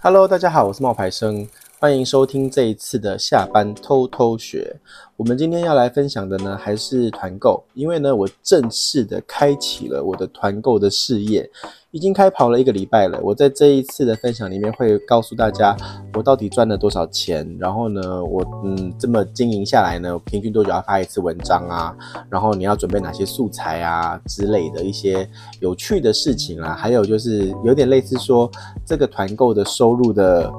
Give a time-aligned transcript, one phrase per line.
[0.00, 1.48] Hello，大家好，我是冒牌生，
[1.80, 4.74] 欢迎收听这一次的下班偷偷学。
[5.16, 11.48] 我们今天要来分享的呢，还是团购，因为呢，我正式的开启了我的团购的事业，
[11.92, 13.20] 已经开跑了一个礼拜了。
[13.22, 15.76] 我在这一次的分享里面会告诉大家，
[16.14, 21.96] 我到底赚了多少钱，然后呢，我嗯这么经营下来呢，平均多久要发一次文章啊？
[22.28, 25.28] 然后你要准备哪些素材啊之类的一些
[25.60, 28.50] 有趣的事情啊，还有就是有点类似说
[28.84, 30.52] 这个团购的收入的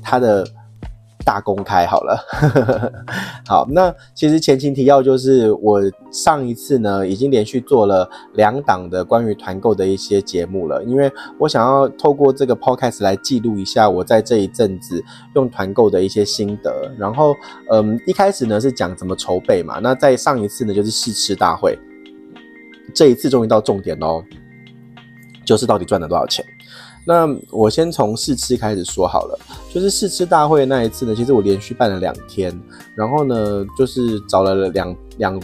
[0.00, 0.46] 它的。
[1.24, 2.18] 大公开好了，
[3.46, 5.80] 好，那其实前情提要就是我
[6.10, 15.02] 上一次呢已经连续做了两档的关于团购的一些节目了，因为我想要透过这个 podcast 来记录一下我在这一阵子
[15.34, 16.90] 用团购的一些心得。
[16.98, 17.34] 然后，
[17.70, 21.78] 嗯，一开始呢是讲怎么筹备嘛，那在上一次呢就是试吃大会，
[22.94, 24.22] 这一次终于到重点喽，
[25.44, 26.44] 就是到底赚了多少钱。
[27.04, 29.38] 那我先从试吃开始说好了，
[29.72, 32.52] 就是试吃大会那一次呢，其实我连续办了两天，
[32.94, 35.40] 然后呢，就是找了两两。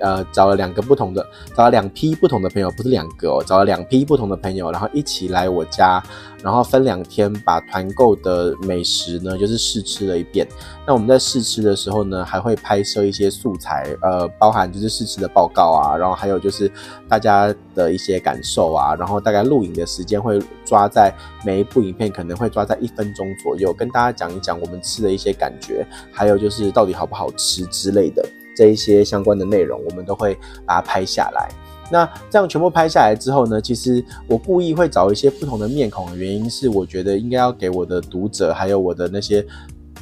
[0.00, 6.02] 呃，找了两个不同的，找了两批不同的朋友，不是两个哦，找了两批不同的朋友，然后一起来我家，
[6.42, 10.46] 然后分两天把团购的美食呢，就是试吃了一遍。
[10.86, 16.70] 那我们在试吃的时候呢，还会拍摄一些素材，呃，包含就是试吃的报告啊，然后还有就是
[17.08, 28.26] 大家的一些感受啊，然后大概录影的时间会抓在每一部影片可能会抓在一分钟左右，跟大家讲一讲我们吃的一些感觉，还有就是到底好不好吃之类的。
[28.54, 30.34] 这一些相关的内容，我们都会
[30.66, 31.48] 把它拍下来。
[31.90, 39.44] 那这样全部拍下来之后呢，其实我故意会找一些不同的面孔的原因是，我觉得应该要给我的读者，还有我的那些。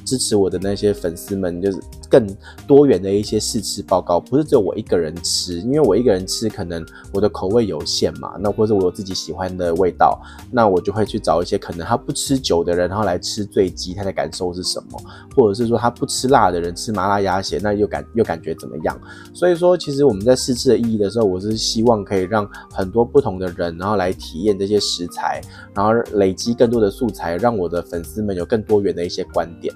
[0.05, 1.79] 支持我的那些粉丝们，就是
[2.09, 2.27] 更
[2.67, 15.01] 多元的一些试吃报告，不是只有我一个人吃，因为我一个人吃可能我的口味有限嘛，那或者我有自己喜欢的味道，那我就会去找一些可能他不吃酒的人，然后来吃醉鸡，他的感受是什么？
[15.37, 18.99] 或者是说他不吃辣的人吃麻辣鸭血，那又感又感觉怎么样？
[19.35, 25.41] 所以说，其实我们在试吃的意义的时候，我是希望可以让很多不同的人，然后来体验这些食材，
[25.75, 29.73] 然后累积更多的素材，让我的粉丝们有更多元的一些观点。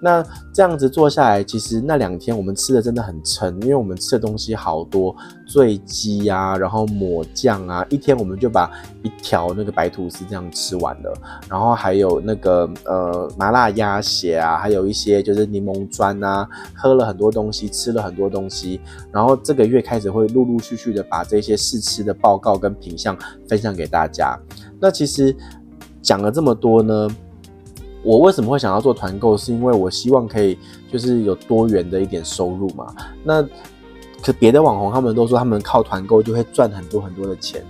[0.00, 5.14] 那这样子做下来，其实那两天我们吃的真的很撑，因为我们吃的东西好多，
[5.46, 8.70] 醉鸡啊，然后抹酱啊，一天我们就把
[9.02, 11.12] 一条那个白吐司这样吃完了，
[11.48, 18.80] 然后还有那个呃麻辣鸭血啊，还有一些就是柠檬砖啊，喝了很多东西，吃了很多东西，
[19.12, 24.38] 然后这个月开始会陆陆续续的把这些试吃的报告跟品相分享给大家。
[24.80, 25.36] 那其实
[26.00, 27.08] 讲了这么多呢。
[28.02, 29.36] 我为什么会想要做团购？
[29.36, 30.58] 是因为我希望可以
[30.90, 32.94] 就是有多元的一点收入嘛。
[33.24, 33.42] 那
[34.22, 37.64] 可别的网红他们都说他们靠团购就会赚很多很多的钱。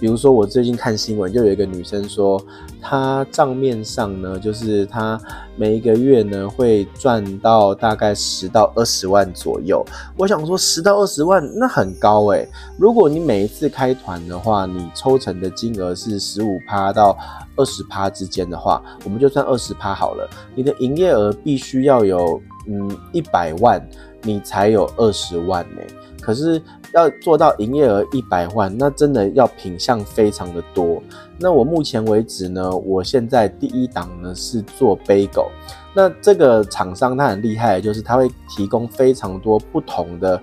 [0.00, 2.40] 比如说我最近看新闻，就有一个女生说，
[2.80, 5.18] 她账面上呢，就是她
[5.56, 9.84] 每一个月呢会赚到大概十到二十万左右。
[10.16, 12.46] 我想说十到二十万那很高诶。
[12.78, 17.16] 如果你每一次开团的话，你抽成的金额是十五趴到
[17.56, 20.28] 二十趴之间的话，我们就算二十趴好了。
[20.54, 23.80] 你的营业额必须要有嗯一百万，
[24.22, 25.80] 你才有二十万呢。
[26.20, 26.60] 可是
[26.94, 31.02] 要做到营业额一百万，那真的要品相非常的多。
[31.38, 35.48] 那我目前为止呢，我现在第一档呢是做 bagel。
[35.92, 40.40] 那这个厂商他很厉害，就是他会提供非常多不同的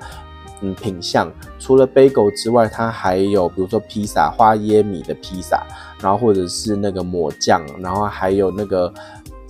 [0.62, 1.32] 嗯品相。
[1.58, 5.64] 除了 bagel 之外，它还有比如说披萨，花椰米的披萨，
[6.02, 8.94] 然后或者是那个抹酱，然后还有那个。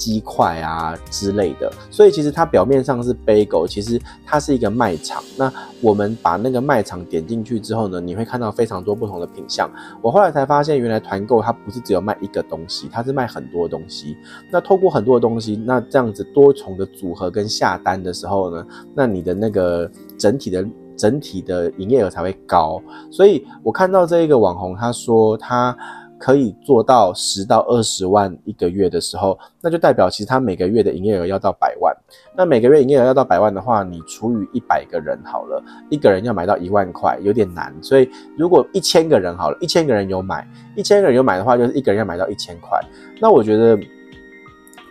[0.02, 5.22] 鸡块啊之类的，所以其实它表面上是 bagel，其实它是一个卖场。
[5.38, 9.70] 那我们把那个卖场点进去之后呢，你会看到非常多不同的品相。
[10.02, 14.18] 我后来才发现，原来团购它不是只有卖一个东西，它是卖很多东西。
[14.52, 19.88] 那透过很多的东西，那这样子多重的组合跟下单的时候呢，那你的那个
[20.18, 20.66] 整体的
[20.98, 22.82] 整体的营业额才会高。
[23.12, 25.78] 所以我看到这一个网红，他说他。
[26.22, 31.92] 可以做到十到二十万一个月的时候，那就代表其实他每个月的营业额要到百万。
[32.38, 37.76] 那每个月营业额要到百万的话，你除以一百个人好了，一个人要买到一万块，有点难。
[37.82, 38.08] 所以
[38.38, 42.80] 如果一千个人好了，一千个人有买，一千个人有买的话，就是一个人要买到一千块。
[43.20, 43.76] 那我觉得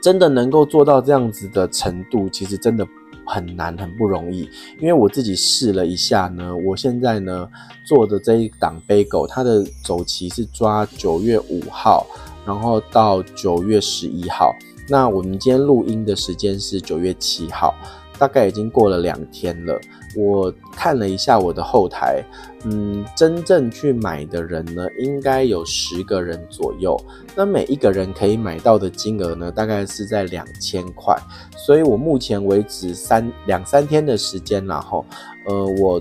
[0.02, 2.84] 真的能够做到这样子的程度，其实真的。
[3.32, 4.48] 很难，很不容易，
[4.80, 7.48] 因为我自己试了一下呢，我现在呢
[7.84, 12.04] 做的这一档杯狗它的走期是抓九月五号，
[12.44, 14.52] 然后到九月十一号。
[14.88, 17.72] 那我们今天录音的时间是九月七号，
[18.20, 19.80] 大概已经过了两天了。
[20.14, 22.22] 我看了一下我的后台，
[22.64, 27.00] 嗯，真正去买的人呢，应该有十个人左右。
[27.34, 31.16] 那每一个人可以买到的金额呢，大概是在两千块。
[31.56, 35.02] 所以我目前为止三两三天的时间，然后，
[35.46, 35.98] 呃，我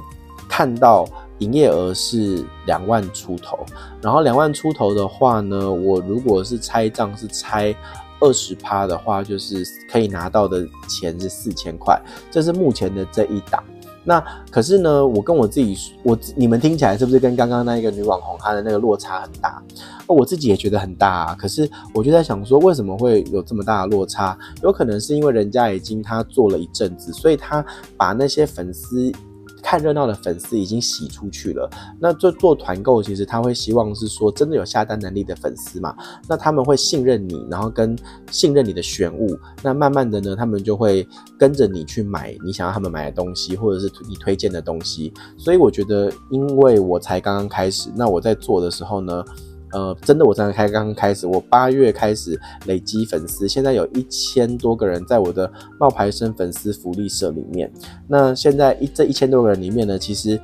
[0.50, 1.08] 看到
[1.38, 3.66] 营业额是两万出头。
[4.02, 7.74] 然后两万出头的话呢，我如果是拆账是拆。
[8.20, 12.00] 二十趴的话，就是可以拿到的钱是四千块，
[12.30, 13.64] 这是目前的这一档。
[14.04, 19.62] 那可是呢，我跟我自己，我你们听起来是不是跟刚刚那一个女网红她的那个落差很大？
[20.08, 21.36] 我自己也觉得很大啊。
[21.38, 24.38] 可是我就在想说，为什么会有这么大的落差？
[24.64, 27.64] 有可能是因为人家已经他做了一阵子，所以他
[27.98, 29.12] 把那些粉丝。
[29.62, 31.70] 看热闹的粉丝已经洗出去了，
[32.00, 35.96] 那做做团购，其实他会希望是说真的有下单能力的粉丝嘛，
[36.28, 37.96] 那他们会信任你，然后跟
[38.32, 41.08] 信任你的选物，那慢慢的呢，他们就会
[41.38, 45.14] 跟着你去买你想要他们买的东西，或者是你推荐的东西。
[45.38, 49.24] 所以我觉得，因为我才刚刚开始，那我在做的时候呢。
[49.72, 57.72] 呃，真的，我才开刚刚开始，我八月开始累积粉丝，现在有一千多个人在我的冒牌生粉丝福利社里面。
[58.08, 60.42] 那现在一这一千多个人里面呢，其实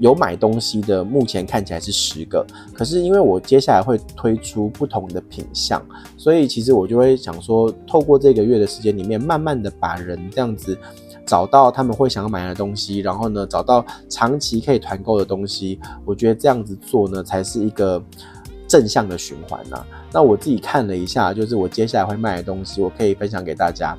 [0.00, 2.44] 有买东西的，目前看起来是十个。
[2.72, 5.80] 可是因为我接下来会推出不同的品项，
[6.16, 10.76] 所以其实我就会想说，透过这个月的时间里面，慢慢的把人这样子
[11.24, 15.78] 找到他们会想要买的东西，然后呢，找到长期可以团购的东西。
[16.04, 18.02] 我觉得这样子做呢，才是一个。
[18.66, 23.96] 正向的循环呐、啊，那我自己看了一下，就是我接下来会卖的东西，我可以分享给大家，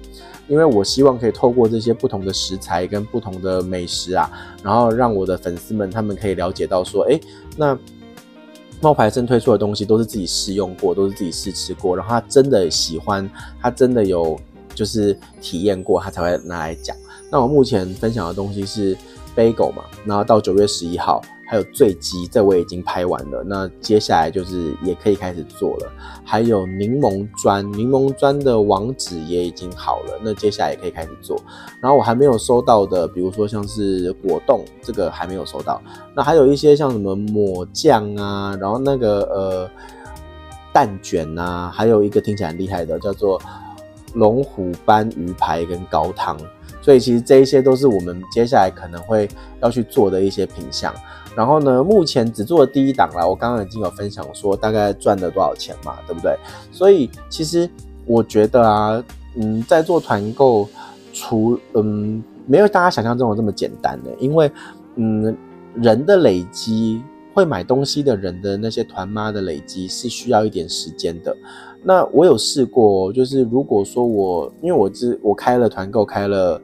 [0.48, 4.30] 因为我希望可以透过这些不同的食材跟不同的美食啊，
[4.64, 7.20] 然后让我的粉丝们他们可以了解到说，哎、
[7.56, 7.78] 那
[8.82, 13.30] 冒牌生推出的东西都是自己试用过，都是自己试吃过，然后他真的喜欢，
[13.62, 14.38] 他真的有
[14.74, 16.96] 就是体验过，他才会拿来讲。
[17.32, 18.98] 那我目前分享的东西是
[19.36, 21.22] Bagel 嘛，然后到九月十一号。
[21.48, 23.44] 还有醉鸡，这我已经拍完了。
[23.46, 25.92] 那接下来就是也可以开始做了。
[26.24, 30.20] 还有柠檬砖，柠檬砖的网址也已经好了。
[30.24, 31.40] 那接下来也可以开始做。
[31.80, 35.82] 然后我还没有收到的，比如说像是果冻，这个还没有收到。
[36.16, 39.70] 那还有一些像什么抹酱啊，然后那个呃
[40.74, 43.40] 蛋卷啊，还有一个听起来很厉害的，叫做
[44.16, 46.36] 龙虎斑鱼排跟高汤。
[46.86, 49.28] 所以其实这一些都是我们接下来可能会
[49.60, 50.94] 要去做的一些品项。
[51.36, 56.38] 然后呢，目前只做了第一档啦，我刚刚已经有分享说大概赚了多少钱嘛，对不对？
[56.72, 57.68] 所以其实
[58.06, 59.04] 我觉得啊，
[59.34, 60.70] 嗯，在做团购，
[61.12, 64.52] 除嗯没有大家想象中的这么简单的，因为
[64.94, 65.36] 嗯
[65.74, 67.02] 人的累积，
[67.34, 71.36] 会买东西的人的那些团妈的累积是需要一点时间的。
[71.88, 76.60] 那我有试过，就是如果说我因为我是我开了团购开了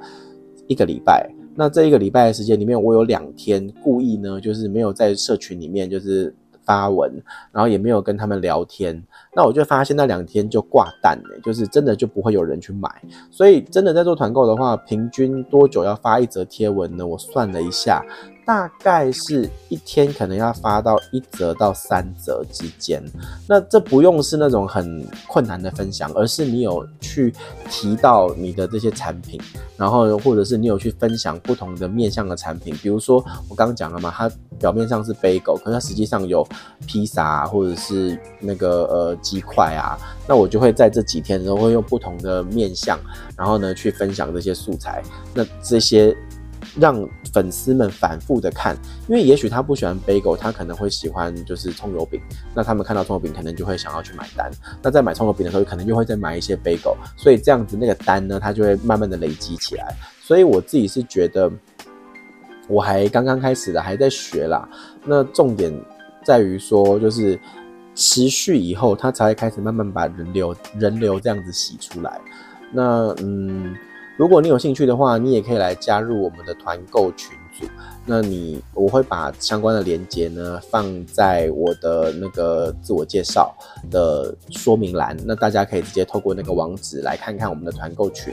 [0.67, 1.29] 一个礼拜。
[1.53, 6.33] 那这一个礼拜的时间里面，我有两天故意呢，就是没有在社群里面就是
[6.63, 7.11] 发文，
[7.51, 9.03] 然后也没有跟他们聊天。
[9.35, 12.89] 那我就发现那两天就挂蛋了，就是真的就不会有人去买。
[13.29, 17.05] 所以真的在做团购的话，平均多久要发一则贴文呢？
[17.05, 18.03] 我算了一下。
[18.51, 23.01] 大概是一天可能要发到一折到三折之间，
[23.47, 27.33] 那这不用是那种很困难的分享，而是你有去
[27.69, 29.39] 提到你的这些产品，
[29.77, 36.45] 然后或者是你有去分享不同的面向的产品，比如说我刚刚讲了嘛，它表面上是杯狗可是它实际上有
[36.85, 42.99] 披萨啊，或者是那个呃鸡块啊，那我就会在这几天都会用不同的面向，
[43.37, 45.01] 然后呢去分享这些素材，
[45.33, 46.13] 那这些。
[46.79, 52.21] 让粉丝们反复的看，因为也许他不喜欢 bagel，他可能会喜欢就是葱油饼。
[52.53, 54.49] 那他们看到葱油饼，可能就会想要去买单。
[54.81, 56.95] 那在买葱油饼的时候，可能就会再买一些 bagel。
[57.17, 59.95] 所以这样子那个单呢，它就会慢慢的累积起来。
[60.21, 61.51] 所以我自己是觉得，
[62.67, 64.67] 我还刚刚开始的，还在学啦。
[65.03, 65.73] 那重点
[66.23, 67.37] 在于说，就是
[67.95, 72.21] 持续以后，他才会开始慢慢把人流人流这样子洗出来。
[72.71, 73.75] 那嗯。
[74.21, 77.65] 如果你有兴趣的话，你也可以来加入我们的团购群组。
[78.05, 83.51] 那你我会把相关的链接呢放在我的那个自我介绍
[83.89, 88.31] 的说明栏，那大家可以直接透过那个网址来看看我们的团购群。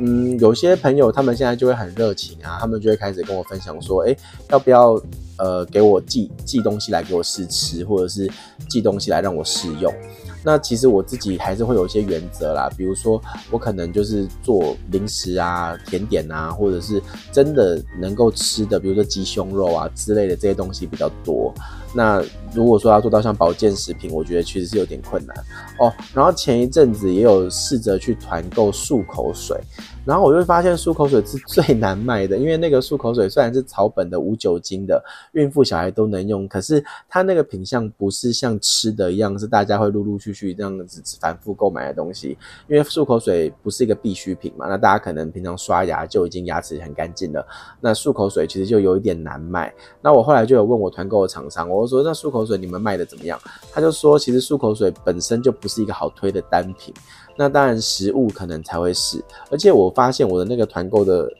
[0.00, 4.16] 嗯，有些朋友他们现在就会很热情啊，他们就会开始跟我分享说，诶，
[4.48, 5.00] 要不要
[5.38, 8.28] 呃给我寄寄东西来给我试吃，或者是
[8.68, 9.94] 寄东西来让我试用。
[10.42, 13.20] 那其实我自己还是会有一些原则啦，比如说
[13.50, 21.52] 我可能就是做零食啊、甜点啊，或者是真的能够吃的，比如说鸡胸肉啊之类的这些东西比较多。
[21.94, 22.22] 那
[22.54, 25.36] 如果说要做到像保健食品，我觉得其实是有点困难
[25.78, 25.92] 哦。
[26.14, 29.56] 然后前一阵子也有试着去团购漱口水。
[30.02, 35.00] 然后我就发现漱口水是最难卖的，因为那个漱口水虽然是草本的无酒精的，
[35.32, 42.36] 孕妇小孩都能用，可是它那个品相不是像吃的一样，是大家会陆陆续续这样子反复购买的东西。
[42.66, 47.46] 因为漱口水不是一个必需品嘛，那大家可能平常刷牙就已经牙齿很干净了，
[47.78, 49.72] 那漱口水其实就有一点难卖。
[50.00, 53.40] 那我后来就有问我团购的厂商，我我说那漱口水你们卖的怎么样？
[53.72, 56.92] 他就说其实漱口水本身就不是一个好推的单品。
[57.36, 61.30] 那当然，食物可能才会是，而且我发现我的那个团购的。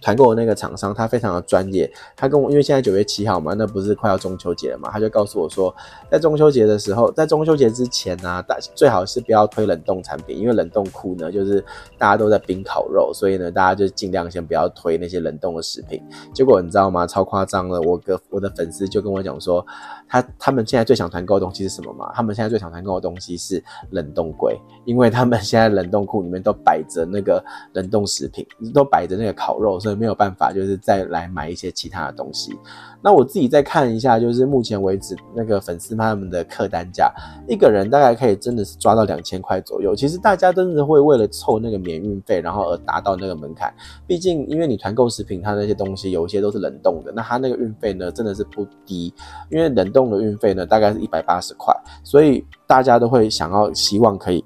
[0.00, 1.90] 团购的那个厂商，他非常的专业。
[2.16, 5.74] 他跟我，因为现在九月七号嘛，那不是快要中秋节了嘛，他就告诉我说，
[6.10, 11.64] 在中秋节的时候，在中秋节之前呢、啊，大最好是不要推冷冻产品，因为冷冻库呢，就是
[11.96, 16.00] 大家都在冰烤肉，所以呢，大家就尽量先不要推那些冷冻的食品。
[16.32, 17.06] 结果你知道吗？
[17.06, 17.80] 超夸张了！
[17.80, 19.66] 我个我的粉丝就跟我讲说，
[20.08, 22.12] 他他们现在最想团购的东西是什么吗？
[22.14, 27.42] 他们现在最想团购的东西是冷冻柜，因为他们现在冷冻库里面都摆着那个
[27.74, 29.80] 冷冻食品，都摆着那个烤肉。
[29.96, 32.56] 没有办法，就是再来买一些其他的东西。
[33.00, 37.12] 那我自己再看一下，就是目前为止那个粉丝他们的客单价，
[37.46, 39.94] 一个人大概可以真的是抓到两千块左右。
[39.94, 43.72] 其实大家真的会为了凑那个免运费，然后而达到那个门槛。
[44.06, 49.14] 毕竟因为你团购食品，它那些东西有一些都是冷冻的，那它那个运费呢真的是不低。
[49.48, 54.44] 因为冷冻的运费呢大概是一百八十块，所以大家都会想要希望可以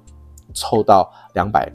[0.53, 1.71] 凑到两百。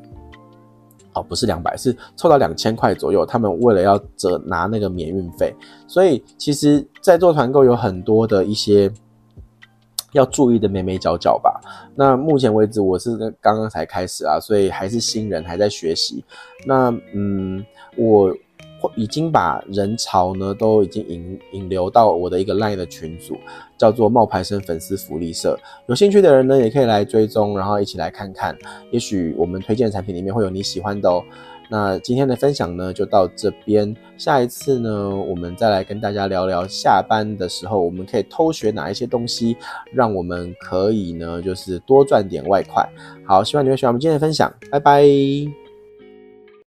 [1.14, 3.24] 哦，不是两百，是凑到两千块左右。
[3.26, 5.54] 他们为了要折拿那个免运费，
[5.86, 8.90] 所以其实，在做团购有很多的一些
[10.12, 11.60] 要注意的眉眉角角吧。
[11.94, 16.24] 那目前为止，我是刚刚才开始啊，所以还是新人，还在学习。
[16.66, 17.64] 那嗯，
[17.96, 18.34] 我。
[18.94, 23.36] 已经把人潮呢都已经引引流到我的一个 LINE 的群组，
[23.76, 25.58] 叫做冒牌生粉丝福利社。
[25.86, 28.56] 有兴趣的人呢，也可以来追踪，然后一起来看看。
[28.90, 31.22] 也许我们推荐的产品里面会有你喜欢的哦。
[31.70, 39.54] 那今天的分享呢就到这边，下一次呢我们再来跟大家聊聊下班的时候我们可以偷学哪一些东西，
[39.92, 42.88] 让我们可以呢就是多赚点外快。
[43.26, 45.67] 好，希望你会喜欢我们今天的分享，拜拜。